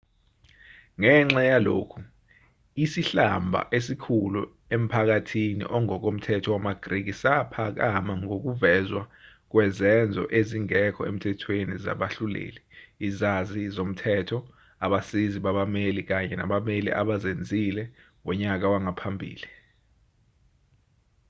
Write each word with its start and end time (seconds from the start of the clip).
ngenxa 1.01 1.41
yalokhu 1.51 1.97
isihlamba 2.83 3.59
esikhulu 3.77 4.41
emphakathini 4.75 5.63
ongokomthetho 5.77 6.49
wamagriki 6.55 7.13
saphakama 7.21 8.13
ngokuvezwa 8.23 9.03
kwezenzo 9.51 10.23
ezingekho 10.39 11.01
emthethweni 11.09 11.75
zabahluleli 11.83 12.61
izazi 13.07 13.63
zomthetho 13.75 14.39
abasizi 14.85 15.37
babameli 15.45 16.01
kanye 16.09 16.35
nabameli 16.37 16.89
abazenzile 17.01 17.83
ngonyaka 18.23 18.65
wangaphambili 18.73 19.49